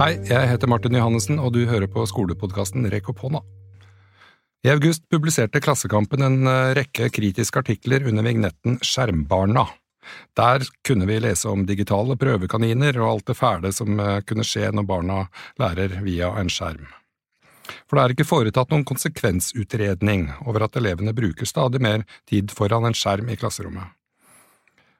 [0.00, 3.42] Hei, jeg heter Martin Johannessen, og du hører på skolepodkasten Rekk opp hånda.
[4.64, 9.66] I august publiserte Klassekampen en eh, rekke kritiske artikler under vignetten Skjermbarna.
[10.40, 14.72] Der kunne vi lese om digitale prøvekaniner og alt det fæle som eh, kunne skje
[14.72, 15.20] når barna
[15.60, 16.88] lærer via en skjerm.
[17.84, 22.88] For det er ikke foretatt noen konsekvensutredning over at elevene bruker stadig mer tid foran
[22.88, 23.92] en skjerm i klasserommet.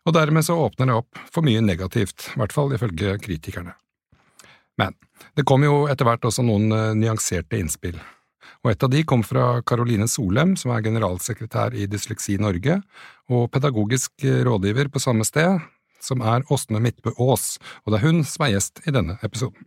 [0.04, 3.80] Og dermed så åpner det opp for mye negativt, i hvert fall ifølge kritikerne.
[4.80, 4.96] Men
[5.36, 8.00] det kom jo etter hvert også noen eh, nyanserte innspill
[8.60, 12.80] og et av de kom fra Karoline Solem, som er generalsekretær i Dysleksi Norge,
[13.32, 15.62] og pedagogisk rådgiver på samme sted,
[16.00, 17.54] som er Åsne Midtbø Aas,
[17.84, 19.64] og det er hun som er gjest i denne episoden.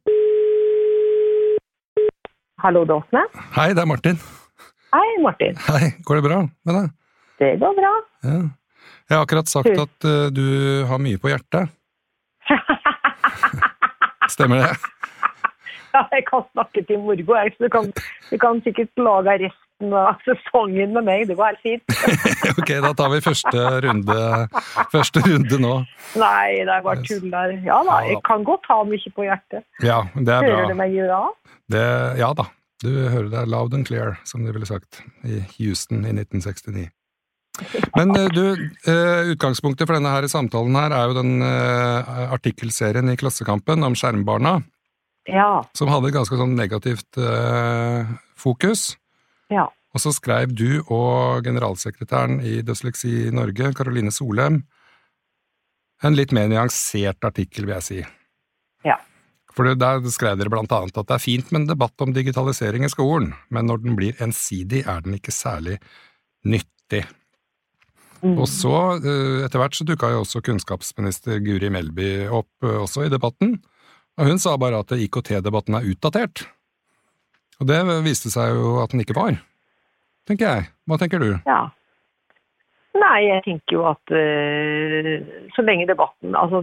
[2.62, 3.24] Hallo, det er Åsne.
[3.58, 4.22] Hei, det er Martin.
[4.94, 5.58] Hei, Martin.
[5.68, 6.92] Hei, går det bra med deg?
[7.42, 7.94] Det går bra.
[8.30, 8.40] Ja.
[9.10, 10.46] Jeg har akkurat sagt at uh, du
[10.88, 11.74] har mye på hjertet.
[14.34, 14.93] Stemmer det?
[15.94, 17.54] Ja, jeg kan snakke til Morgo, jeg.
[17.54, 17.92] Så du kan,
[18.32, 21.28] du kan sikkert lage resten av sesongen med meg.
[21.30, 21.98] Det går helt fint.
[22.60, 24.18] ok, da tar vi første runde,
[24.94, 25.76] første runde nå.
[26.18, 27.54] Nei, det er bare tull der.
[27.68, 29.68] Ja da, jeg kan godt ha mye på hjertet.
[29.86, 30.58] Ja, det er bra.
[30.58, 31.22] Hører du meg gjøre
[31.74, 31.88] det?
[32.24, 32.50] Ja da.
[32.84, 36.90] Du hører det loud and clear, som de ville sagt i Houston i 1969.
[37.96, 38.44] Men eh, du,
[38.90, 43.96] eh, utgangspunktet for denne her samtalen her er jo den eh, artikkelserien i Klassekampen om
[43.98, 44.58] skjermbarna.
[45.30, 45.64] Ja.
[45.78, 48.94] Som hadde et ganske sånn negativt eh, fokus.
[49.54, 49.70] Ja.
[49.94, 54.64] Og så skrev du og generalsekretæren i Dysleksi Norge, Caroline Solem,
[56.04, 58.00] en litt mer nyansert artikkel, vil jeg si.
[58.88, 58.98] Ja.
[59.54, 62.88] For der skrev dere blant annet at det er fint med en debatt om digitalisering
[62.88, 65.78] i skolen, men når den blir ensidig, er den ikke særlig
[66.44, 67.06] nyttig.
[68.24, 68.38] Mm.
[68.40, 73.06] Og så, eh, etter hvert, så dukka jo også kunnskapsminister Guri Melby opp eh, også
[73.06, 73.58] i debatten.
[74.20, 76.46] Og hun sa bare at IKT-debatten er utdatert.
[77.62, 79.38] Og det viste seg jo at den ikke var,
[80.30, 80.68] tenker jeg.
[80.90, 81.32] Hva tenker du?
[81.48, 81.62] Ja.
[82.94, 86.60] Nei, jeg tenker jo at uh, så lenge debatten Altså,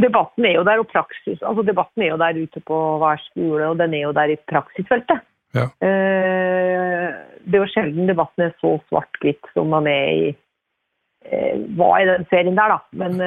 [0.00, 3.66] debatten er jo der, og praksis Altså, debatten er jo der ute på hver skole,
[3.68, 5.20] og den er jo der i praksisfeltet.
[5.54, 5.68] Ja.
[5.84, 7.10] Uh,
[7.44, 12.08] det er jo sjelden debatten er så svart-hvitt som man er i uh, var i
[12.08, 12.80] den serien der, da.
[13.04, 13.20] Men,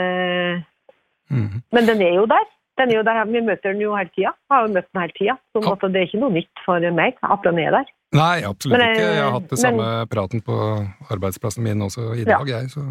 [1.30, 1.62] mm.
[1.78, 2.46] men den er jo der.
[2.78, 4.34] Den er jo der, Vi møter den jo hele tida.
[4.52, 5.36] Har jo møtt den hele tida.
[5.54, 7.94] Så sånn det er ikke noe nytt for meg at den er der.
[8.16, 9.08] Nei, absolutt men, ikke.
[9.18, 10.58] Jeg har hatt det men, samme praten på
[11.12, 12.62] arbeidsplassen min også i dag, ja.
[12.62, 12.72] jeg.
[12.72, 12.86] Så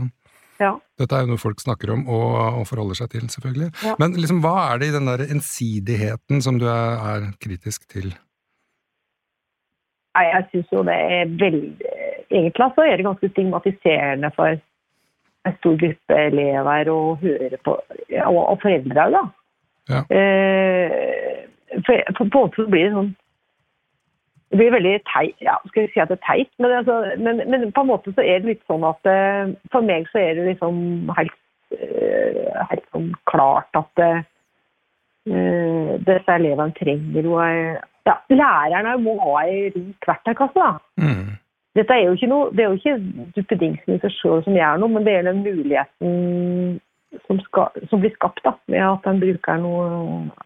[0.60, 0.74] ja.
[1.00, 3.70] dette er jo noe folk snakker om og, og forholder seg til, selvfølgelig.
[3.86, 3.94] Ja.
[4.02, 8.12] Men liksom, hva er det i den der ensidigheten som du er, er kritisk til?
[10.16, 11.94] Nei, jeg syns jo det er veldig
[12.26, 14.56] Egentlig så er det ganske stigmatiserende for
[15.46, 16.88] en stor gruppe elever
[17.20, 19.20] høre på, og, og foreldre òg, da
[19.88, 20.02] ja.
[20.10, 21.46] Eh,
[21.86, 23.10] for, for, på en måte blir det sånn
[24.50, 27.42] Det blir veldig teit Ja, skal vi si at det er teit, men, altså, men,
[27.50, 30.38] men, på en måte så er det litt sånn at eh, For meg så er
[30.38, 31.36] det liksom helt,
[31.76, 34.22] eh, helt sånn klart at uh,
[35.26, 37.40] disse elevene trenger jo
[38.06, 41.02] ja, Lærerne må ha ei rik verktøykasse, da.
[41.02, 41.34] Mm.
[41.76, 44.78] Dette er jo ikke noe, det er jo ikke duppedingsen i seg sjøl som gjør
[44.80, 46.14] noe, men det er den muligheten
[47.26, 49.84] som, skal, som, blir skapt da, ved at en bruker noe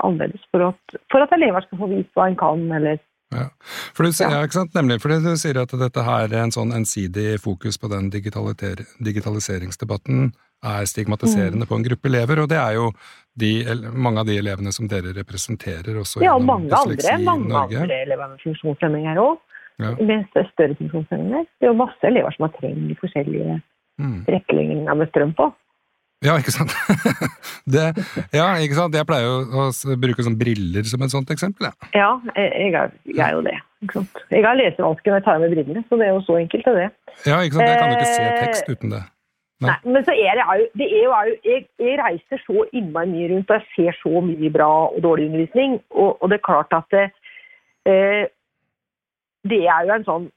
[0.04, 2.96] annerledes for at, for at elever skal få vist hva en kan, eller
[3.30, 3.46] ja.
[3.94, 4.42] For du, ja.
[4.42, 4.74] ikke sant?
[4.74, 10.32] Nemlig fordi du sier at dette her er en sånn ensidig fokus på den digitaliseringsdebatten
[10.66, 11.68] er stigmatiserende mm.
[11.70, 12.90] på en gruppe elever, og det er jo
[13.38, 13.52] de,
[13.94, 17.78] mange av de elevene som dere representerer også ja, gjennom mange andre, mange Norge.
[17.80, 19.38] andre elever med funksjonshemninger òg.
[19.80, 19.94] Ja.
[19.96, 21.46] Med større funksjonshemninger.
[21.56, 23.54] Det er jo masse elever som har trengt forskjellige
[24.02, 24.18] mm.
[24.26, 25.46] tilrettelegginger med strøm på.
[26.20, 26.74] Ja, ikke sant?
[27.74, 27.86] det,
[28.36, 28.96] ja, ikke sant?
[28.96, 31.70] Jeg pleier jo å bruke sånn briller som et sånt eksempel.
[31.70, 33.56] Ja, ja jeg, er, jeg er jo det.
[33.80, 34.20] Ikke sant?
[34.28, 36.90] Jeg har lesevansker når jeg tar med brillene, så det er jo så enkelt det.
[37.24, 37.64] Ja, ikke sant?
[37.64, 39.00] Jeg kan jo ikke se eh, tekst uten det.
[39.64, 39.70] Nei.
[39.70, 41.14] Nei men så er det, jo, det er jo,
[41.48, 45.30] jeg, jeg, reiser så innmari mye rundt, og jeg ser så mye bra og dårlig
[45.30, 45.80] undervisning.
[45.94, 47.06] Og, og det er klart at det,
[47.88, 48.28] eh,
[49.48, 50.28] det er jo en sånn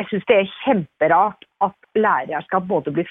[0.00, 3.04] Jeg syns det er kjemperart at lærere skal både bli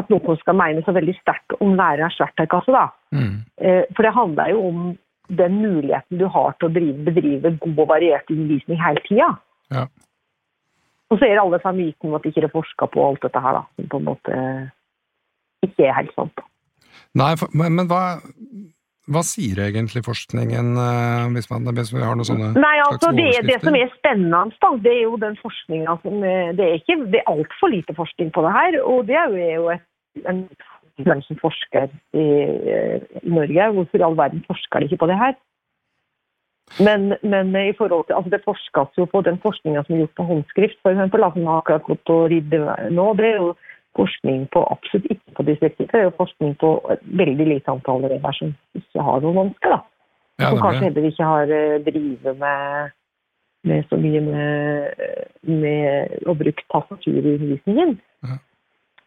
[0.00, 2.72] at noen skal mene så veldig sterkt om lærerens verktøykasse.
[2.74, 2.86] da.
[3.14, 3.34] Mm.
[3.58, 4.80] Eh, for det handler jo om
[5.28, 9.28] den muligheten du har til å drive, bedrive god og variert undervisning hele tida.
[9.72, 9.86] Ja.
[11.10, 13.40] Og så er det alle disse mytene om at ikke er forska på alt dette
[13.40, 14.40] her, da, som på en måte
[15.64, 16.44] ikke er helt sant.
[17.14, 18.02] Nei, men, men hva,
[19.12, 23.26] hva sier egentlig forskningen, eh, hvis, man, hvis vi har noen sånne Nei, altså det,
[23.44, 27.20] det, som er spennende, da, det er jo den forskninga som Det er ikke det
[27.20, 28.78] er altfor lite forskning på det her.
[28.88, 29.84] Og det er jo et,
[30.24, 30.46] en
[31.02, 33.72] hvem som forsker i, i, Norge.
[33.76, 35.36] Hvorfor i all verden forsker de ikke på det her?
[36.80, 40.16] Men, men i forhold til, altså det forskes jo på den forskninga som er gjort
[40.16, 41.10] på håndskrift, f.eks.
[41.12, 42.62] Som har akkurat gått og ridde
[42.94, 43.08] nå.
[43.18, 43.50] Det er jo
[43.96, 46.08] forskning på absolutt ikke på dyslektikere.
[46.08, 49.76] Er forskning på et veldig lite antall elever som ikke har noen vansker.
[49.76, 49.80] da.
[50.42, 52.90] Ja, som kanskje heller ikke har eh, drevet med,
[53.64, 55.04] med så mye med,
[55.46, 57.94] med å bruke tastatur i undervisningen.
[58.26, 58.40] Ja.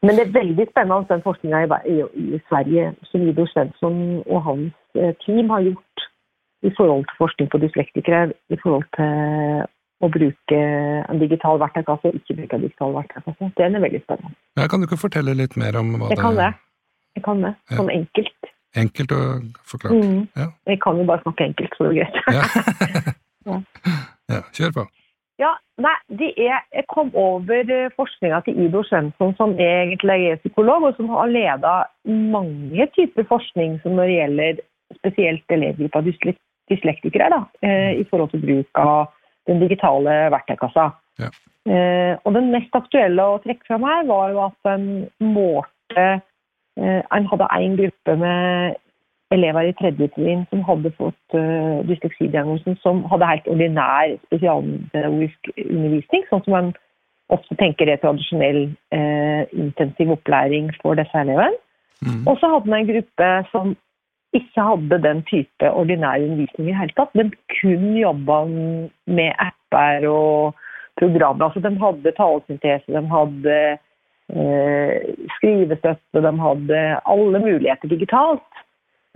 [0.05, 1.97] Men det er veldig spennende den forskninga i, i,
[2.37, 6.05] i Sverige som Ido Svensson og hans eh, team har gjort
[6.65, 9.65] i forhold til forskning på dyslektikere, i forhold til
[10.01, 10.57] å bruke
[11.09, 13.51] en digital verktøykasse og ikke bruke en digital verktøykasse.
[13.57, 14.35] Den er veldig spennende.
[14.57, 16.51] Ja, kan du ikke fortelle litt mer om hva Jeg kan det.
[17.17, 17.77] Jeg kan det, Ja.
[17.77, 18.51] sånn enkelt.
[18.77, 19.95] Enkelt og forklart.
[19.97, 20.27] Mm.
[20.37, 20.51] Ja.
[20.67, 22.17] Jeg kan jo bare snakke enkelt, så det er greit.
[22.37, 23.13] Ja.
[24.27, 24.41] Ja.
[24.51, 24.83] kjør på.
[25.39, 30.83] Ja, nei, er, Jeg kom over eh, forskninga til Ido Svensson, som egentlig er psykolog,
[30.83, 34.61] og som har leda mange typer forskning som når det gjelder
[34.97, 39.07] spesielt elevgruppa dyslek dyslektikere, da, eh, i forhold til bruk av
[39.47, 40.89] den digitale verktøykassa.
[41.21, 41.29] Ja.
[41.67, 44.85] Eh, og Den mest aktuelle å trekke fram her var jo at en
[45.19, 46.05] målte
[46.77, 48.77] eh, En hadde en gruppe med
[49.35, 56.23] elever i tredje trinn som hadde fått uh, dysleksidiagnosen, som hadde helt ordinær spesialpedagogisk undervisning,
[56.29, 56.69] sånn som man
[57.33, 58.61] ofte tenker er tradisjonell
[58.95, 61.59] eh, intensiv opplæring for disse elevene.
[62.05, 62.21] Mm.
[62.29, 63.73] Og så hadde man en gruppe som
[64.35, 70.07] ikke hadde den type ordinær undervisning i det hele tatt, men kun jobba med apper
[70.11, 70.57] og
[70.99, 71.47] programmer.
[71.47, 73.57] Altså, de hadde talesyntese, de hadde
[74.35, 78.63] eh, skrivestøtte, de hadde alle muligheter digitalt.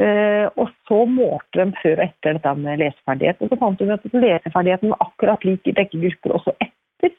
[0.02, 3.42] Eh, og så målte de før og etter dette med leseferdighet.
[3.42, 7.14] Og så fant de at leseferdigheten var akkurat lik i begge grupper også etter.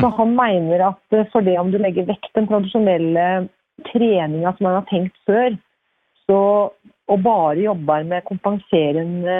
[0.00, 3.26] Så han mener at eh, for det om du legger vekk den tradisjonelle
[3.88, 5.54] treninga som man har tenkt før,
[6.30, 6.40] så
[7.10, 9.36] og bare jobber med kompenserende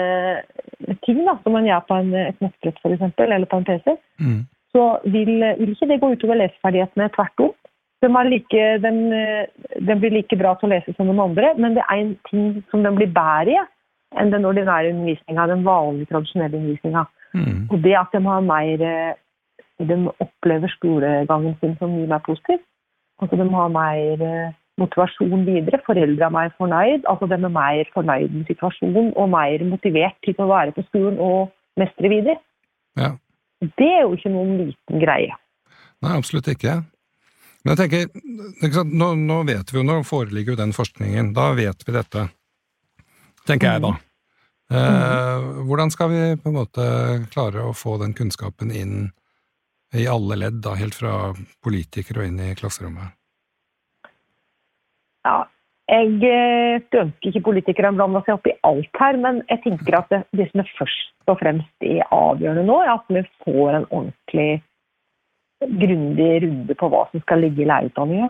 [1.05, 4.41] ting, da, som man gjør på en, et nettbrett f.eks., eller på en PC, Mm.
[4.75, 4.83] så
[5.13, 7.09] vil, vil ikke det gå utover leseferdighetene.
[7.15, 7.53] Tvert om.
[8.01, 8.99] De, er like, den,
[9.87, 12.63] den, blir like bra til å lese som de andre, men det er en ting
[12.71, 13.63] som den blir bedre i
[14.19, 17.05] enn den ordinære undervisninga, den vanlige, tradisjonelle undervisninga.
[17.33, 17.59] Mm.
[17.71, 19.13] Og det at de har mer eh,
[19.81, 22.59] De opplever skolegangen sin som mye mer positiv.
[23.21, 25.81] Altså de har mer eh, motivasjon videre.
[25.85, 27.03] Foreldre er mer fornøyd.
[27.09, 31.19] Altså de er mer fornøyd med situasjonen og mer motivert til å være på skolen
[31.19, 32.39] og mestre videre.
[32.99, 33.13] Ja.
[33.61, 35.35] Det er jo ikke noen liten greie.
[36.01, 36.79] Nei, absolutt ikke.
[37.61, 41.51] Men jeg tenker, sant, nå, nå vet vi jo, nå foreligger jo den forskningen, da
[41.53, 42.23] vet vi dette,
[43.45, 43.91] tenker jeg da.
[44.71, 46.85] Eh, hvordan skal vi på en måte
[47.33, 48.95] klare å få den kunnskapen inn
[49.93, 53.13] i alle ledd, da, helt fra politikere og inn i klasserommet?
[55.27, 55.43] Ja,
[55.91, 59.97] jeg ønsker skulle ønske ikke politikerne blanda seg opp i alt her, men jeg tenker
[59.97, 63.77] at det, det som er først og fremst er avgjørende nå, er at vi får
[63.77, 64.61] en ordentlig
[65.61, 68.29] grundig runde på hva som skal ligge i lærerutdanninga.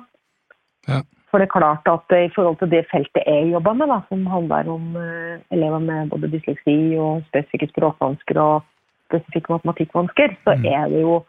[0.89, 1.01] Ja.
[1.31, 4.01] For det er klart at eh, i forhold til det feltet jeg jobber med, da,
[4.09, 8.65] som handler om eh, elever med både dysleksi og spesifikke språkvansker og
[9.07, 10.65] spesifikke matematikkvansker, så Mm.
[10.65, 11.21] er det jo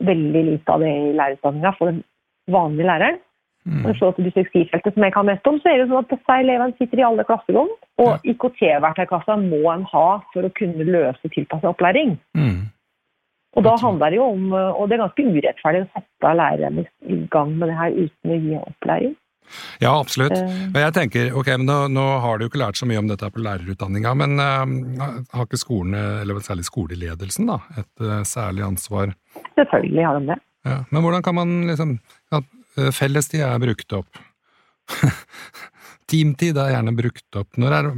[0.00, 2.02] veldig lite av det i lærerutdanninga for den
[2.48, 3.18] vanlige læreren.
[3.66, 3.82] Mm.
[3.90, 6.78] Og til dysleksifeltet som jeg kan mest om, så er det sånn at disse elevene
[6.78, 12.14] sitter i alle klasserom, og IKT-verktøykassa må en ha for å kunne løse tilpasset opplæring.
[12.38, 12.68] Mm.
[13.56, 17.22] Og da handler det jo om, og det er ganske urettferdig å sette lærerne i
[17.32, 19.14] gang med det her uten å gi opplæring.
[19.78, 20.34] Ja, absolutt.
[20.34, 20.56] Eh.
[20.72, 23.08] Men jeg tenker, ok, men nå, nå har du jo ikke lært så mye om
[23.10, 28.66] dette på lærerutdanninga, men uh, har ikke skolene, eller særlig skoleledelsen, da, et uh, særlig
[28.66, 29.14] ansvar?
[29.58, 30.38] Selvfølgelig har de det.
[30.66, 30.80] Ja.
[30.90, 31.98] Men hvordan kan man liksom
[32.34, 32.42] ja,
[32.96, 34.20] Fellestid er brukt opp.
[36.10, 37.56] Teamtid er gjerne brukt opp.
[37.58, 37.94] Når er det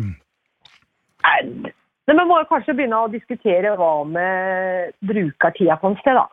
[1.28, 1.73] Nei,
[2.08, 6.25] Men må kanskje begynne å diskutere hva med brukertida på en sted, da.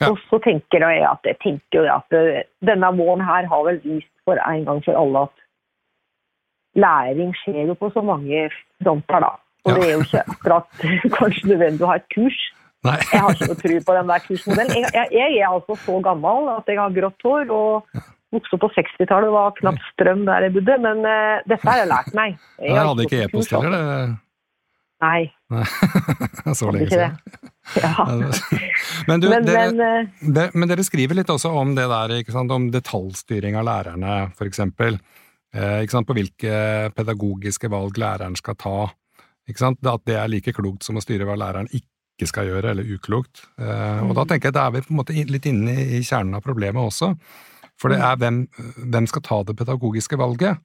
[0.00, 0.10] Ja.
[0.12, 4.08] Og så tenker jeg at, jeg tenker at eh, denne våren her har vel vist
[4.24, 5.42] for en gang for alle at
[6.78, 8.46] læring skjer jo på så mange
[8.80, 9.32] fronter, da.
[9.66, 9.74] Og Ja.
[9.76, 10.86] det er jo ikke akkurat
[11.18, 12.38] kanskje nødvendig å ha et kurs.
[12.86, 12.96] Nei.
[13.12, 14.72] Jeg har ikke noe tro på den der kursmodellen.
[14.78, 18.00] Jeg, jeg, jeg er altså så gammel at jeg har grått hår og
[18.32, 19.28] vokste opp på 60-tallet.
[19.28, 22.40] Det var knapt strøm der jeg bodde, men uh, dette har jeg lært meg.
[22.56, 24.10] Jeg Jeg hadde ikke e-post heller, det.
[25.00, 25.64] Nei, Nei.
[26.58, 27.16] så lenge siden.
[27.80, 27.92] Ja.
[29.08, 32.14] Men, du, Men, dere, men det, men dere skriver litt også om det der,
[32.52, 35.00] om detaljstyring av lærerne, eksempel.
[35.50, 36.54] Eh, på hvilke
[36.94, 38.78] pedagogiske valg læreren skal ta.
[39.50, 41.89] At det er like klokt som å styre hva læreren ikke
[42.28, 43.44] skal gjøre, eller uklokt.
[43.58, 46.02] Eh, og da tenker jeg da er vi på en måte litt inne i i
[46.02, 47.14] kjernen av problemet også.
[47.80, 48.42] For det er hvem,
[48.92, 50.58] hvem skal ta det pedagogiske valget?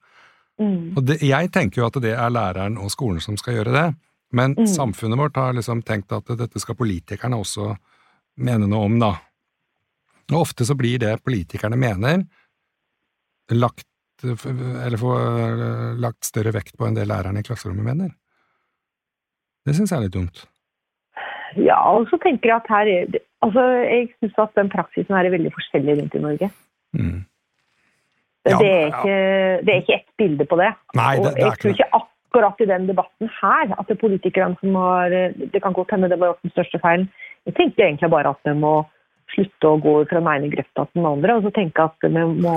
[0.59, 3.71] mm, Og det, jeg tenker jo at det er læreren og skolen som skal gjøre
[3.73, 3.95] det.
[4.33, 4.67] Men Mm.
[4.67, 7.77] samfunnet vårt har liksom tenkt at dette skal politikerne også
[8.37, 9.13] mene noe om, da.
[10.31, 12.25] Og ofte så blir det politikerne mener,
[13.51, 13.85] lagt
[14.23, 18.13] eller får lagt større vekt på enn det lærerne i klasserommet mener.
[19.65, 20.45] Det syns jeg er litt dumt.
[21.55, 25.27] Ja, og så tenker jeg at her er Altså, jeg syns at den praksisen her
[25.27, 26.47] er veldig forskjellig rundt i Norge.
[26.97, 27.19] Mm.
[28.45, 28.87] Det, er er ja.
[28.87, 29.17] ikke,
[29.65, 30.71] det er ikke ett bilde på det.
[30.97, 34.57] Nei, det, det jeg tror ikke akkurat i den debatten her at det er politikerne
[34.61, 35.13] som har
[35.53, 37.05] Det kan godt hende det var den største feilen.
[37.45, 38.73] Jeg tenker egentlig bare at vi må
[39.35, 42.25] slutte å gå fra den ene grøfta til den andre, og så tenke at vi
[42.45, 42.55] må,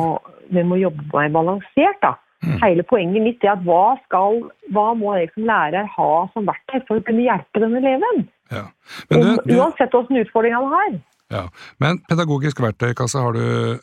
[0.53, 2.01] vi må jobbe mer balansert.
[2.05, 2.15] da.
[2.45, 2.59] Mm.
[2.63, 6.85] Hele poenget mitt er at hva, skal, hva må jeg som lærer ha som verktøy
[6.87, 8.29] for å kunne hjelpe den eleven?
[8.51, 8.65] Ja.
[9.11, 10.99] Men, du, Om, uansett hvilken utfordring han har.
[11.35, 11.45] ja.
[11.79, 13.79] Men pedagogisk verktøykasse har du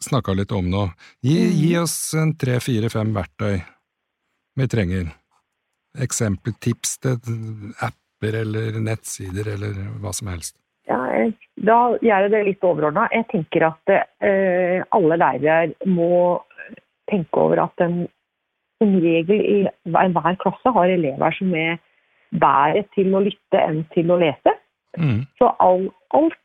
[0.00, 0.86] snakka litt om nå.
[1.22, 1.56] Gi, Mm.
[1.60, 3.60] gi oss en tre, fire, fem verktøy
[4.56, 5.10] vi trenger.
[5.98, 7.16] Eksempel, tips til
[7.82, 10.54] apper eller nettsider eller hva som helst.
[10.88, 10.96] Ja,
[11.60, 13.08] da gjør jeg det litt overordna.
[13.12, 16.40] Jeg tenker at eh, alle lærere må
[17.10, 18.06] tenke over at en
[18.78, 21.78] som regel i enhver hver klasse har elever som er
[22.30, 24.54] bedre til å lytte enn til å lese.
[24.98, 25.24] Mm.
[25.38, 26.38] Så all, alt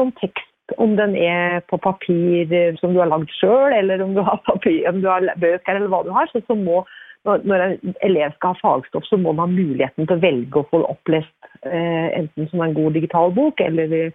[0.00, 0.46] som tekst,
[0.78, 4.38] om den er på papir eh, som du har lagd sjøl, eller om du har,
[4.46, 6.84] papir, om du har bøker eller hva du har, så, så må
[7.28, 10.68] når, en elev skal ha fagstoff, så må man ha muligheten til å velge å
[10.70, 14.06] få opplest eh, enten som en god digital bok, eller i,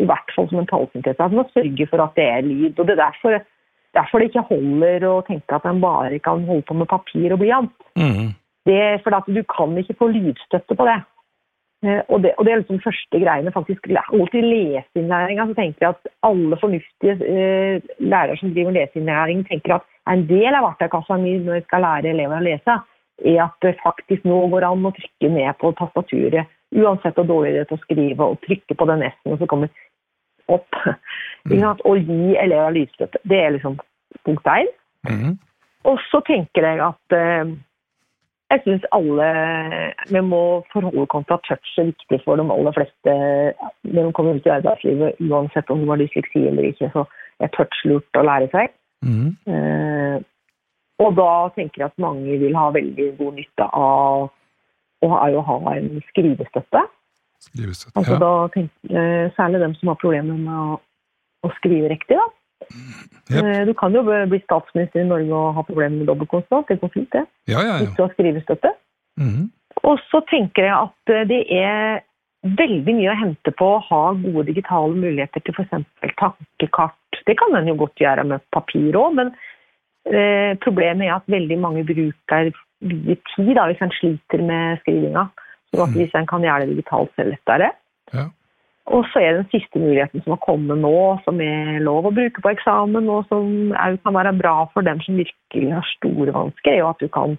[0.00, 1.16] i hvert fall som en tallsyntese.
[1.24, 2.74] At man sørger for at det er lyd.
[2.74, 3.38] og Det er derfor,
[3.96, 7.42] derfor det ikke holder å tenke at en bare kan holde på med papir og
[7.42, 7.74] blyant.
[8.00, 8.34] Mm.
[8.68, 10.98] Det at du kan ikke få lydstøtte på det.
[11.84, 13.52] Eh, Og det, og det er liksom første greiene.
[13.52, 13.86] faktisk.
[14.08, 19.74] Holdt i leseinnlæringa så tenker jeg at alle fornuftige eh, lærere som driver leseinnlæring, tenker
[19.74, 22.80] at en del av verktøykassa mi når jeg skal lære elever å lese,
[23.24, 27.52] er at det faktisk nå går an å trykke ned på tastaturet, uansett hvor dårlig
[27.52, 29.68] det er til å skrive, og trykke på den S-en, og så kommer
[30.48, 30.82] opp.
[31.48, 31.62] Mm.
[31.88, 33.16] Og gi elever lydstøtte.
[33.24, 33.78] Det er liksom
[34.28, 34.66] punkt én.
[35.08, 35.38] Mm.
[35.88, 37.52] Og så tenker jeg at eh,
[38.50, 39.26] jeg syns alle
[40.10, 40.42] Vi må
[40.72, 43.14] forholde oss til at touch er viktig for de aller fleste
[43.86, 45.22] når de kommer ut i arbeidslivet.
[45.30, 47.04] Uansett om de har dysleksi eller ikke, så
[47.40, 48.74] er touch lurt å lære seg.
[49.06, 49.30] Mm.
[49.48, 50.16] Eh,
[51.00, 54.26] og da tenker jeg at mange vil ha veldig god nytte av
[55.00, 56.82] å ha, å ha en skrivestøtte.
[57.40, 57.96] Skrivestøtte.
[57.96, 58.20] Altså Ja.
[58.20, 60.80] da tenk, eh, Særlig dem som har problemer med å,
[61.46, 62.18] å skrive riktig.
[62.18, 62.26] da.
[63.30, 66.66] Eh, Du kan jo bli statsminister i Norge og ha problemer med dobbeltkonsonant.
[66.68, 67.24] Det går fint, det.
[67.48, 67.96] ja, ja, Hvis ja.
[67.96, 68.72] du har skrivestøtte.
[69.20, 69.50] Mm.
[69.84, 72.00] Og så tenker jeg at eh, det er
[72.42, 75.84] veldig mye å hente på å ha gode digitale muligheter til f.eks.
[76.18, 76.96] tankekart.
[77.26, 79.32] Det kan en jo godt gjøre med papir òg, men
[80.08, 82.50] eh, problemet er at veldig mange bruker
[82.80, 85.28] mye tid da, hvis en sliter med skrivinga.
[85.70, 85.98] Så at Mhm.
[86.00, 87.70] hvis en kan gjøre det digitalt, så er det lettere.
[88.14, 88.24] Ja.
[88.86, 90.94] Og så er den siste muligheten som har kommet nå,
[91.24, 95.00] som er lov å bruke på eksamen, og som òg kan være bra for dem
[95.04, 97.36] som virkelig har store vansker, er jo at du kan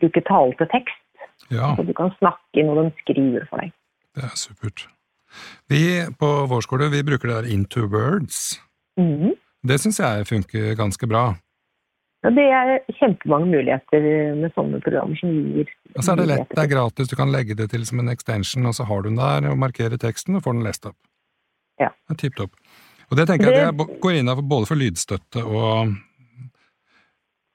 [0.00, 1.02] bruke tale til tekst.
[1.50, 3.72] ja, Så du kan snakke når de skriver for deg.
[4.16, 4.86] det er supert.
[5.68, 8.60] Vi på vår skole vi bruker det der Into Words.
[8.96, 9.34] Mm.
[9.66, 11.34] Det syns jeg funker ganske bra.
[12.26, 14.06] Ja, det er kjempemange muligheter
[14.40, 17.30] med sånne programmer som gir Og så er det lett, det er gratis, du kan
[17.30, 20.34] legge det til som en extension, og så har du den der og markerer teksten
[20.38, 20.96] og får den lest opp.
[21.78, 21.92] Ja.
[22.10, 22.56] Er tipp topp.
[23.10, 25.94] Og det tenker jeg Det- det går inn for både for lydstøtte og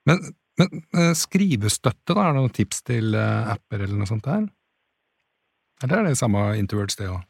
[0.06, 0.18] Men,
[0.58, 2.22] men eh, skrivestøtte, da?
[2.28, 4.48] Er det noen tips til eh, apper eller noe sånt der?
[5.84, 7.20] Eller er det samme Interwords, det òg?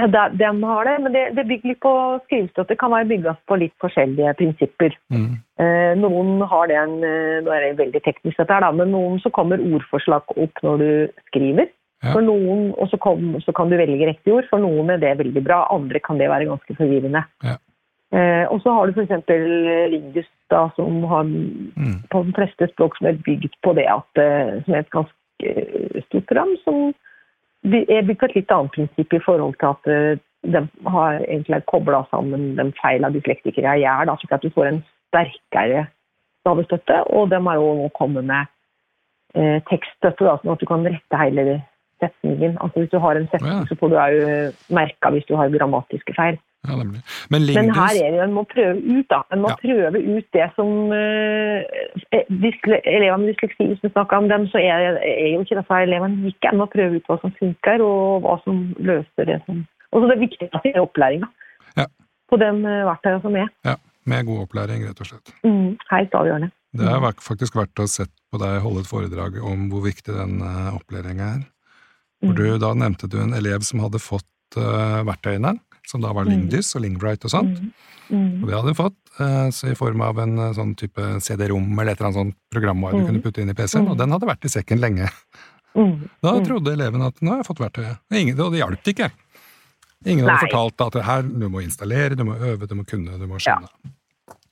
[0.00, 1.92] Ja, den de har det, men det, det bygger litt på
[2.24, 2.76] skrivestøtte.
[2.80, 4.96] kan være bygget på litt forskjellige prinsipper.
[5.12, 5.34] Mm.
[5.60, 8.94] Eh, noen har det en eh, Nå er det veldig teknisk, dette her, da, men
[8.94, 10.90] noen så kommer ordforslag opp når du
[11.28, 11.68] skriver.
[12.00, 12.14] Ja.
[12.14, 14.46] For noen, Og så, kom, så kan du velge riktig ord.
[14.48, 17.26] For noen er det veldig bra, andre kan det være ganske forvirrende.
[17.44, 17.58] Ja.
[18.10, 19.28] Eh, og så har du f.eks.
[19.92, 21.28] Lindus, da, som har
[21.80, 22.02] Mm.
[22.10, 25.14] på de fleste språk som er bygd på det at eh, som er et ganske
[25.44, 26.90] eh, stort program, som
[27.64, 31.64] by- bygger på et litt annet prinsipp i forhold til at eh, de har egentlig
[31.68, 34.78] kobla sammen de feilene dyslektikere gjør, da, slik at du får en
[35.10, 35.86] sterkere
[36.40, 37.02] stavestøtte.
[37.12, 38.46] Og de har jo nå kommet med
[39.36, 41.60] eh, tekststøtte, da, sånn at du kan rette hele
[42.00, 42.56] setningen.
[42.64, 43.66] Altså Hvis du har en setning, Ja.
[43.68, 46.38] så får du òg merka hvis du har grammatiske feil.
[46.68, 47.00] Ja, nemlig.
[47.32, 49.22] Men Men her er det jo, en må prøve ut da.
[49.32, 49.56] En må Ja.
[49.62, 51.64] prøve ut det som uh,
[52.12, 56.20] Elever med dysleksi, hvis vi snakker om dem, så er, er jo ikke disse elevene
[56.26, 56.50] like.
[56.52, 60.10] En må prøve ut hva som funker, og hva som løser det som Og så
[60.12, 61.26] det viktigste er opplæringa.
[61.76, 61.86] Ja.
[62.28, 63.48] På de uh, verktøyene som er.
[63.64, 63.74] Ja,
[64.06, 65.32] med god opplæring, rett og slett.
[65.42, 66.50] Mm, helt avgjørende.
[66.76, 70.38] Det er faktisk verdt å sett på deg holde et foredrag om hvor viktig den
[70.76, 71.40] opplæringa er.
[72.22, 75.56] Hvor du, da nevnte du en elev som hadde fått uh, verktøyene,
[75.90, 76.32] som da var Mm.
[76.34, 77.60] Lyngdys og Lingbright og sånt.
[78.10, 78.42] Mm.
[78.42, 81.66] Og det hadde hun fått uh, så i form av en uh, sånn type CD-rom
[81.78, 83.06] eller et eller annet sånt programvare du Mm.
[83.10, 83.90] kunne putte inn i PC-en, Mm.
[83.92, 85.10] og den hadde vært i sekken lenge.
[85.76, 86.08] Mm.
[86.22, 86.44] Da Mm.
[86.46, 87.98] trodde eleven at nå har jeg fått verktøyet.
[88.10, 89.10] Ingen, og det hjalp ikke.
[90.06, 90.48] Ingen hadde Nei.
[90.48, 93.36] fortalt at det her, du må installere, du må øve, du må kunne, du må
[93.38, 93.68] skjønne.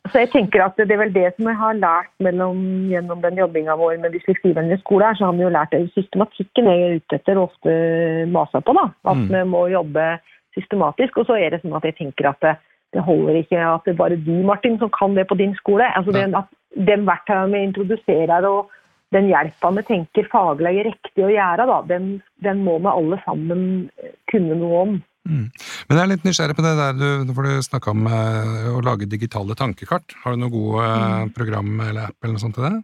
[0.09, 2.57] Så jeg tenker at det er vel det som jeg har lært mellom,
[2.89, 6.65] gjennom den jobbinga vår med dysleksivennlig skole, her, så har vi jo lært det systematikken
[6.71, 7.75] jeg er ute etter og ofte
[8.31, 8.73] maser på.
[8.79, 9.29] da, At Mm.
[9.29, 10.21] vi må jobbe
[10.57, 11.21] systematisk.
[11.21, 12.55] Og så er det sånn at jeg tenker at det,
[12.97, 15.89] det holder ikke at det er bare du, Martin, som kan det på din skole.
[15.97, 16.49] Altså det, at
[16.89, 18.73] Den verktøyene vi introduserer og
[19.17, 23.17] den hjelpa vi tenker faglig er riktig å gjøre, da, den, den må vi alle
[23.25, 23.63] sammen
[24.29, 24.99] kunne noe om.
[25.29, 25.47] Mm.
[25.89, 28.83] Men jeg er litt nysgjerrig på det der du, for du snakka om eh, å
[28.85, 30.13] lage digitale tankekart.
[30.23, 31.33] Har du noe gode eh, Mm.
[31.37, 32.83] program eller app eller noe sånt til det?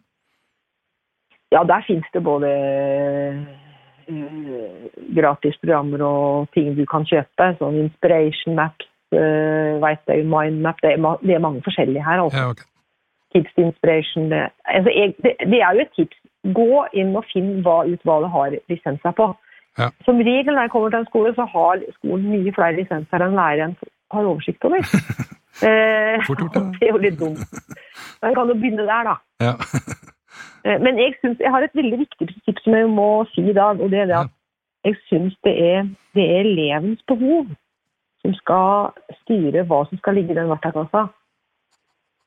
[1.53, 2.49] Ja, der finnes det både
[4.09, 7.51] eh, gratis programmer og ting du kan kjøpe.
[7.61, 10.83] Sånn Inspiration Maps, uh, vet jeg, Mindmap.
[10.83, 12.25] Det er, det er mange forskjellige her.
[12.25, 12.43] Altså.
[12.43, 12.69] Ja, okay.
[13.35, 14.29] Tips til Inspiration.
[14.31, 16.21] Det, altså, jeg, det, det er jo et tips.
[16.55, 19.31] Gå inn og finn hva, ut hva du har lisenser på.
[19.79, 19.89] Ja.
[20.07, 23.39] Som regel når jeg kommer til en skole, så har skolen mye flere lisenser enn
[23.39, 23.75] læreren
[24.15, 24.85] har oversikt over.
[25.63, 26.63] Eh, Fort gjort, det.
[26.81, 27.39] det er jo litt dumt.
[28.23, 29.13] Men kan du begynne der, da.
[29.45, 29.53] Ja.
[30.65, 33.53] Eh, Men jeg, synes, jeg har et veldig viktig prinsipp som jeg må si i
[33.57, 33.81] dag.
[33.81, 34.33] og det er det at
[34.85, 35.55] Jeg syns det,
[36.15, 37.47] det er elevens behov
[38.21, 38.93] som skal
[39.23, 41.07] styre hva som skal ligge i den verktøykassa.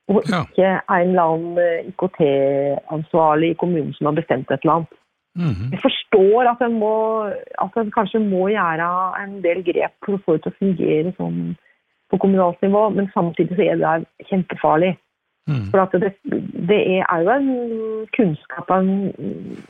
[0.07, 4.93] Og ikke en eller annen eh, IKT-ansvarlig i kommunen som har bestemt et eller annet.
[5.37, 5.71] Mhm.
[5.71, 6.93] Jeg forstår at en, må,
[7.61, 8.87] at en kanskje må gjøre
[9.23, 11.41] en del grep for å få det til å fungere sånn
[12.09, 14.95] på kommunalt nivå, men samtidig så er det kjempefarlig.
[15.47, 15.67] Mhm.
[15.71, 16.11] For at det,
[16.69, 18.89] det er jo en kunnskap en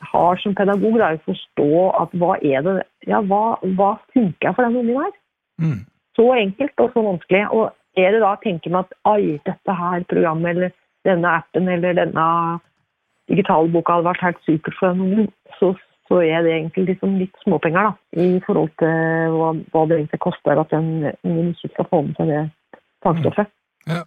[0.01, 1.67] har som pedagog, det er å forstå
[2.01, 2.75] at hva er det
[3.05, 5.13] ja, hva, hva funker for den ungen her?
[5.61, 5.79] Mm.
[6.17, 7.43] Så enkelt og så vanskelig.
[7.53, 10.73] Og er det da å tenke med at ai, dette her programmet eller
[11.05, 12.25] denne appen eller denne
[13.29, 15.73] digitale boka hadde vært helt supert for den ungen, så,
[16.09, 20.23] så er det egentlig liksom litt småpenger da, i forhold til hva, hva det egentlig
[20.25, 22.45] koster at den ungen ikke skal få med seg det
[23.05, 23.51] fagstoffet.
[23.91, 24.05] Eh,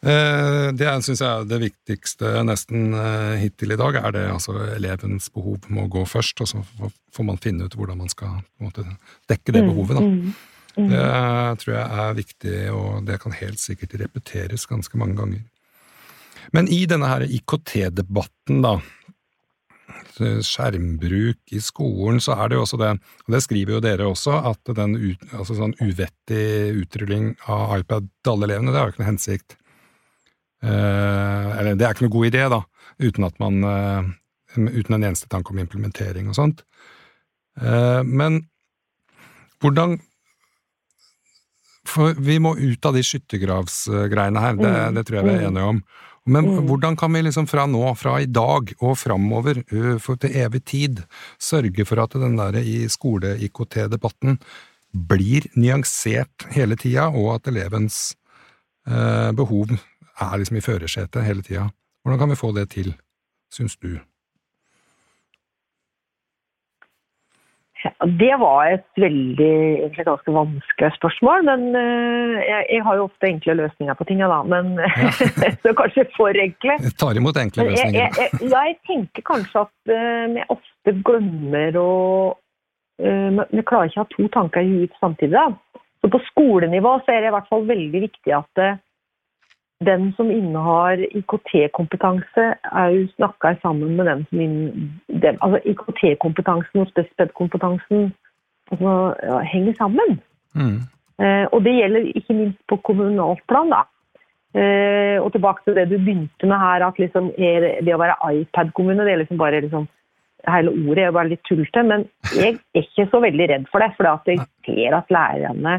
[0.00, 5.26] Det syns jeg er det viktigste nesten eh, hittil i dag, er det altså elevens
[5.34, 8.84] behov må gå først, og så får- man finne ut hvordan man skal måte,
[9.28, 9.96] dekke det behovet.
[9.98, 10.04] da.
[10.04, 10.34] Mm,
[10.78, 10.88] mm.
[10.92, 15.42] Det tror jeg er viktig, og det kan helt sikkert repeteres ganske mange ganger.
[16.52, 18.78] Men i denne her IKT-debatten, da,
[20.18, 22.90] skjermbruk i skolen, så er det jo også det,
[23.26, 24.96] og det skriver jo dere også, at den
[25.32, 29.56] altså sånn uvettig utrulling av iPad til alle elevene, det har jo ikke noe hensikt.
[30.62, 32.62] Eh, eller det er ikke noe god idé, da,
[32.98, 34.08] uten at man eh,
[34.58, 36.64] uten en eneste tanke om implementering og sånt.
[37.60, 38.42] Eh, men
[39.62, 39.98] hvordan
[41.88, 45.40] For vi må ut av de skyttergravsgreiene her, det, Mm, det tror jeg vi er
[45.40, 45.46] mm.
[45.48, 45.78] enige om.
[46.28, 46.66] Men Mm.
[46.68, 49.62] hvordan kan vi liksom fra nå, fra i dag og framover,
[49.98, 51.00] for til evig tid,
[51.40, 54.36] sørge for at den der i skole-IKT-debatten
[54.92, 58.14] blir nyansert hele tida, og at elevens
[58.86, 59.78] eh, behov
[60.20, 61.68] er liksom i førersetet hele tida?
[62.02, 62.94] Hvordan kan vi få det til,
[63.52, 63.98] syns du?
[67.84, 73.04] Ja, Det var et veldig, egentlig ganske vanskelig spørsmål, men eh, jeg, jeg har jo
[73.06, 74.40] ofte enkle løsninger på ting, da.
[74.42, 74.72] Men
[75.62, 76.74] så kanskje for enkle.
[76.88, 78.00] Jeg tar imot enkle løsninger.
[78.00, 81.92] jeg, jeg, jeg tenker kanskje at eh, vi ofte glemmer å
[82.98, 85.38] eh, Vi vi klarer ikke å ha to tanker i huet samtidig.
[85.38, 85.84] Da.
[86.02, 88.82] Så på skolenivå så er det i hvert fall veldig viktig at eh,
[89.86, 92.46] den som innehar IKT-kompetanse,
[92.82, 98.08] er jo snakka sammen med den som innehar altså IKT-kompetansen og spesped-kompetansen
[98.72, 100.18] altså, ja, henger sammen.
[100.54, 100.80] Mm.
[101.22, 103.70] Eh, og det gjelder ikke minst på kommunalt plan.
[103.70, 103.84] da.
[104.58, 108.18] Eh, og tilbake til det du begynte med her, at liksom er det, å være
[108.40, 109.88] iPad-kommune det er liksom bare liksom,
[110.48, 113.88] Hele ordet er bare litt tullete, men jeg er ikke så veldig redd for det.
[113.96, 115.72] For jeg ser at lærerne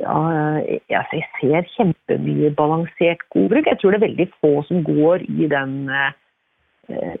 [0.00, 3.68] ja, altså jeg ser kjempemye balansert god bruk.
[3.68, 6.10] Jeg tror det er veldig få som går i den eh,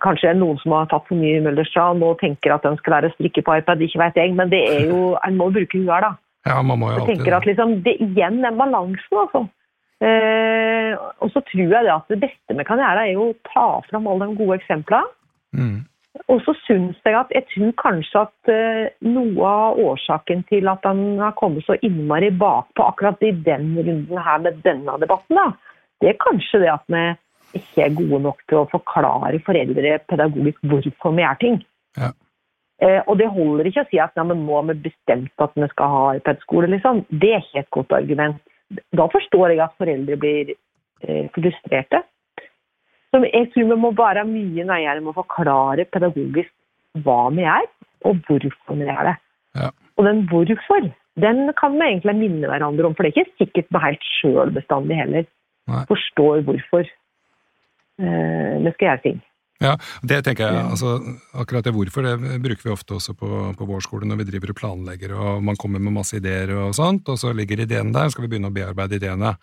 [0.02, 3.44] Kanskje noen som har tatt for mye Møllerstrand og tenker at den skal være strikke
[3.46, 4.32] på iPad, ikke vet jeg.
[4.34, 6.16] Men det er jo, en må bruke huet da.
[6.48, 9.44] Ja, man må jo alltid tenker at liksom, det igjen er balansen, altså.
[10.00, 13.38] Eh, og så tror jeg det at det beste vi kan gjøre, er jo å
[13.46, 15.14] ta fram alle de gode eksemplene.
[15.54, 15.78] mm.
[16.30, 20.86] Og så syns jeg at jeg tror kanskje at eh, noe av årsaken til at
[20.86, 25.76] han har kommet så innmari bakpå akkurat i den runden her med denne debatten, da,
[26.02, 27.04] det er kanskje det at vi
[27.60, 31.62] ikke er gode nok til å forklare foreldre pedagogisk hvorfor vi gjør ting.
[31.98, 32.10] Ja.
[32.80, 35.58] Eh, og det holder ikke å si at ja, men nå har vi bestemt at
[35.58, 36.70] vi skal ha iPad-skole.
[36.74, 37.04] Liksom.
[37.10, 38.40] Det er ikke et godt argument.
[38.96, 42.04] Da forstår jeg at foreldre blir eh, frustrerte.
[43.10, 46.50] Så jeg tror vi må være mye nøyere med å forklare pedagogisk
[47.04, 47.66] hva vi er,
[48.06, 49.16] og hvorfor vi er det.
[49.58, 49.70] Ja.
[49.98, 50.86] Og den hvorfor,
[51.20, 54.54] den kan vi egentlig minne hverandre om, for det er ikke sikkert vi helt sjøl
[54.54, 55.26] bestandig heller
[55.70, 55.82] Nei.
[55.90, 59.18] forstår hvorfor eh, vi skal gjøre ting.
[59.60, 60.94] Ja, det tenker jeg, altså
[61.36, 64.54] akkurat det hvorfor, det bruker vi ofte også på, på vår skole når vi driver
[64.54, 68.08] og planlegger og man kommer med masse ideer og sånt, og så ligger ideene der,
[68.08, 69.34] skal vi begynne å bearbeide ideene.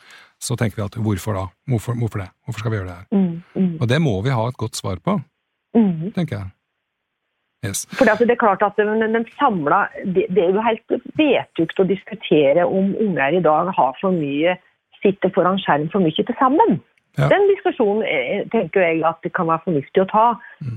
[0.41, 1.45] Så tenker vi at hvorfor da?
[1.69, 2.29] Hvorfor, hvorfor det?
[2.45, 3.07] Hvorfor skal vi gjøre det her?
[3.13, 5.19] Mm, mm, Og det må vi ha et godt svar på,
[5.77, 6.13] mm.
[6.17, 6.53] tenker jeg.
[7.65, 7.85] Yes.
[7.97, 11.81] For det, det er klart at den, den samla det, det er jo helt vetukt
[11.81, 14.57] å diskutere om unger i dag har for mye
[15.03, 16.79] sitter foran skjerm for mye til sammen.
[17.17, 17.29] Ja.
[17.31, 20.27] Den diskusjonen eh, tenker jeg at det kan være fornuftig å ta.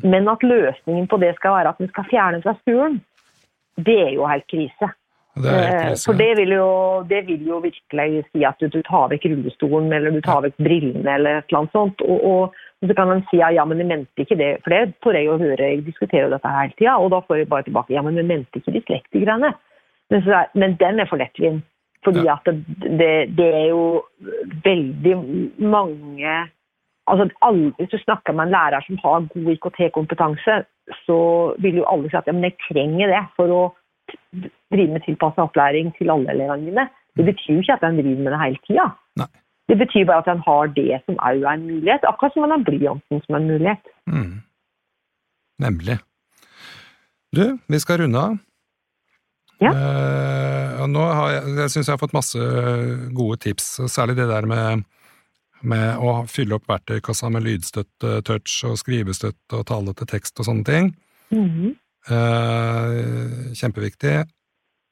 [0.02, 3.00] Men at løsningen på det skal være at vi skal fjerne fra skolen,
[3.80, 4.88] det er jo helt krise.
[5.36, 6.04] Det Eh, krise.
[6.04, 6.70] For det vil, jo,
[7.08, 10.56] det vil jo virkelig si at du, du tar vekk rullestolen eller du tar vekk
[10.58, 12.02] brillene eller et eller annet sånt.
[12.02, 14.52] Og, og, så kan man si ja, ja, men jeg mente ikke det.
[14.64, 16.96] For det får jeg jo høre, jeg diskuterer jo dette hele tida.
[16.96, 19.52] Og da får jeg bare tilbake ja, men vi mente ikke dyslektikerne.
[20.10, 21.66] Men, men den er for lettvint.
[22.04, 22.38] Fordi Ja.
[22.38, 22.64] at det,
[23.00, 24.02] det, det er jo
[24.64, 25.16] veldig
[25.58, 26.48] mange
[27.10, 30.54] Altså, alle, Hvis du snakker med en lærer som har god IKT-kompetanse,
[31.06, 31.18] så
[31.58, 33.62] vil jo alle si at ja, men jeg trenger det for å
[34.70, 36.84] drive med tilpasset opplæring til alle elevene mine.
[37.16, 38.86] Det betyr jo ikke at en driver med det hele tida.
[39.70, 42.54] Det betyr bare at en har det som òg er en mulighet, akkurat som en
[42.54, 43.90] har blyanten som en mulighet.
[44.06, 44.40] Mm.
[45.62, 45.98] Nemlig.
[47.36, 48.38] Du, vi skal runde av.
[49.60, 49.72] Ja.
[49.74, 52.48] Uh, nå har jeg, jeg syns jeg har fått masse
[53.16, 54.86] gode tips, særlig det der med,
[55.60, 60.48] med å fylle opp verktøykassa med lydstøtte, touch og skrivestøtte og tale til tekst og
[60.48, 60.92] sånne ting.
[61.30, 61.74] Mm -hmm.
[62.10, 64.24] uh, kjempeviktig.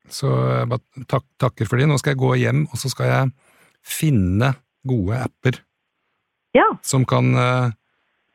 [0.09, 0.29] Så
[0.59, 1.87] jeg bare tak, takker for de.
[1.87, 3.31] Nå skal jeg gå hjem, og så skal jeg
[3.85, 4.55] finne
[4.89, 5.65] gode apper
[6.55, 6.65] Ja.
[6.83, 7.71] som kan uh,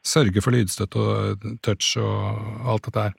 [0.05, 3.13] sørge for lydstøtte og touch og alt dette her.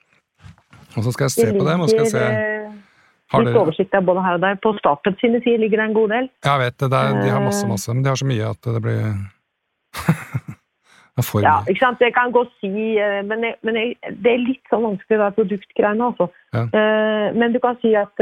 [0.95, 2.54] Og så skal jeg se på dem, og skal jeg se eh,
[3.33, 4.59] Har litt oversikt der både her og der.
[4.63, 6.29] På Statped sine sider ligger det en god del.
[6.45, 7.71] Jeg vet det, det er, de har masse, Eh.
[7.71, 9.01] masse, men de har så mye at det blir
[11.15, 12.01] Det for Ja, ikke sant?
[12.03, 15.29] Det kan godt si, eh, men, jeg, men jeg, det er litt sånn vanskelig det
[15.37, 16.27] produktgreiene, altså.
[16.57, 16.65] Ja.
[16.67, 18.19] Eh, men du kan si at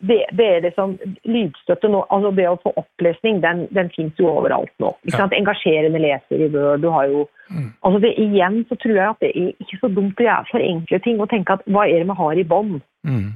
[0.00, 4.28] det, det er liksom lydstøtte nå, altså det å få opplesning, den, den finnes jo
[4.30, 4.92] overalt nå.
[5.04, 5.18] Ikke Ja.
[5.24, 5.32] sant?
[5.32, 7.72] Engasjerende leser i Word, du har jo Mm.
[7.82, 10.60] Altså det, igjen så tror jeg at det er ikke så dumt det er for
[10.60, 12.82] enkle ting å tenke at hva er det vi har i bånn?
[13.08, 13.30] Mm.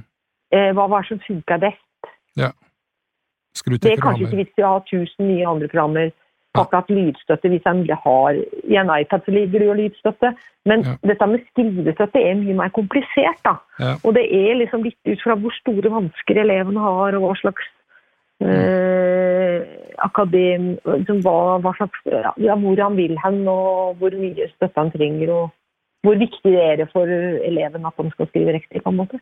[0.53, 1.81] Eh, hva er det som funker best?
[3.55, 4.45] Skru Det er kanskje ikke programmer.
[4.45, 6.11] vits i å ha tusen nye andre programmer.
[6.61, 8.33] Akkurat lydstøtte, hvis en har
[8.69, 10.35] I en iPad så ligger det jo lydstøtte.
[10.65, 10.95] Men Ja.
[11.01, 13.41] dette med skrivestøtte er mye mer komplisert.
[13.43, 13.55] da.
[13.79, 13.95] Ja.
[14.03, 17.65] Og det er liksom litt ut fra hvor store vansker elevene har, og hva slags
[18.41, 19.65] eh,
[19.97, 21.99] akadem, liksom hva, hva slags,
[22.37, 25.29] ja, hvor han vil hen, og hvor mye støtte han trenger.
[25.31, 25.51] og
[26.03, 28.83] hvor viktig det er for eleven at han skal skrive riktig.
[28.83, 29.19] på en måte.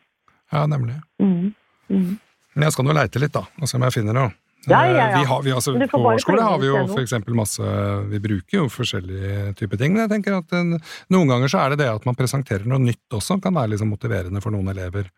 [0.52, 0.96] Ja, nemlig.
[1.20, 1.54] Mm.
[1.90, 2.18] Mm.
[2.56, 4.32] Men jeg skal nå leite litt, da, og se om jeg finner noe.
[4.70, 5.06] Ja, ja, ja.
[5.08, 7.16] Eh, Vi har, vi, altså, på vår skole har vi jo f.eks.
[7.34, 7.72] masse
[8.12, 10.76] Vi bruker jo forskjellige typer ting, men jeg tenker at en,
[11.10, 13.90] noen ganger så er det det at man presenterer noe nytt også, kan være liksom
[13.90, 15.10] motiverende for noen elever.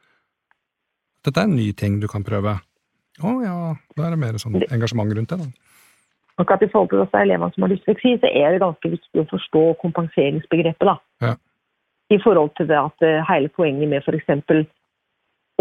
[1.24, 2.56] Dette er en ny ting du kan prøve.
[3.24, 3.58] Å ja,
[3.98, 5.74] da er det mer sånn engasjement rundt det, da.
[6.42, 9.22] Og at i forhold til disse elevene som har dysleksi, så er det ganske viktig
[9.22, 10.88] å forstå kompenseringsbegrepet.
[10.88, 10.96] da.
[11.22, 11.36] Ja.
[12.10, 14.66] I forhold til det at eh, hele poenget med f.eks.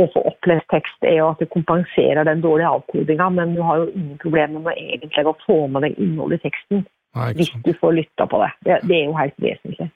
[0.00, 3.82] å få opplest tekst er jo at det kompenserer den dårlige avkodinga, men du har
[3.82, 7.72] jo ingen problemer med egentlig å få med deg innholdet i teksten Nei, hvis du
[7.76, 8.50] får lytta på det.
[8.64, 8.78] det.
[8.88, 9.90] Det er jo helt vesentlig.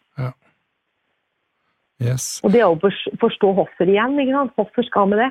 [2.03, 2.41] Yes.
[2.45, 4.19] Og det er å forstå hvorfor igjen.
[4.21, 4.53] ikke sant?
[4.59, 5.31] Hvorfor skal vi det?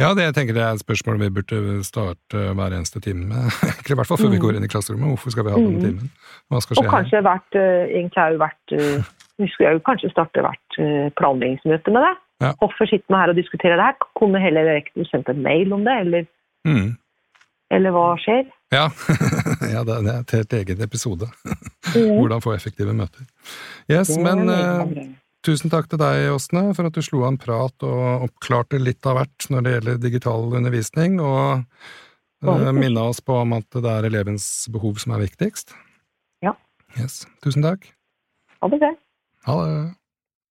[0.00, 3.52] Ja, det jeg tenker det er et spørsmål vi burde starte hver eneste time med.
[3.90, 4.44] I hvert fall før vi Mm.
[4.46, 5.10] går inn i klasserommet.
[5.12, 5.84] Hvorfor skal vi ha denne Mm.
[5.84, 6.08] timen?
[6.48, 6.88] Hva skal Og skje?
[6.88, 6.94] her?
[6.96, 9.04] kanskje vært, eh, egentlig har jo vært eh,
[9.40, 12.14] Vi skulle jo kanskje starte hvert eh, planleggingsmøte med det.
[12.40, 12.54] Ja.
[12.60, 14.08] Hvorfor sitter vi her og diskuterer det her?
[14.16, 16.26] Kunne heller rektor sendt en mail om det, eller,
[16.68, 16.96] Mm.
[17.70, 18.46] eller hva skjer?
[18.72, 18.86] Ja,
[19.74, 21.28] ja det er et helt egen episode.
[21.94, 22.16] Mm.
[22.18, 23.24] Hvordan få effektive møter.
[23.90, 25.06] Yes, men eh, greie.
[25.46, 29.04] tusen takk til deg, Åsne, for at du slo av en prat og oppklarte litt
[29.08, 31.64] av hvert når det gjelder digital undervisning, og
[32.46, 35.74] uh, minna oss på om at det er elevens behov som er viktigst.
[36.44, 36.54] Ja.
[36.96, 37.88] Yes, tusen takk.
[38.60, 38.92] Ha det bra.
[39.48, 39.74] Ha det.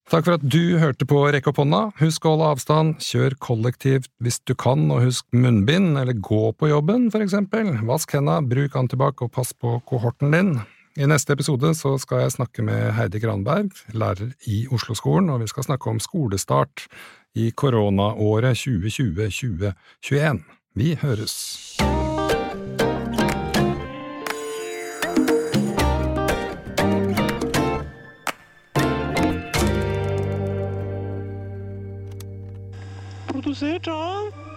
[0.10, 1.80] Takk for at du hørte på Rekk opp hånda.
[2.00, 6.72] Husk å holde avstand, kjør kollektivt hvis du kan, og husk munnbind, eller gå på
[6.72, 7.76] jobben, for eksempel.
[7.86, 10.52] Vask henda, bruk antibac og pass på kohorten din.
[10.98, 15.52] I neste episode så skal jeg snakke med Heidi Granberg, lærer i Oslo-skolen, og vi
[15.54, 16.88] skal snakke om skolestart
[17.38, 20.42] i koronaåret 2020–2021.
[20.74, 21.38] Vi høres!
[33.50, 34.49] to say, Tom?